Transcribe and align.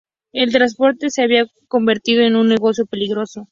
El 0.33 0.51
transporte 0.51 1.11
se 1.11 1.21
había 1.21 1.45
convertido 1.67 2.23
en 2.23 2.35
un 2.35 2.47
negocio 2.47 2.87
peligroso. 2.87 3.47